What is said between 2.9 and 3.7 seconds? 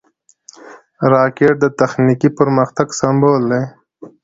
سمبول دی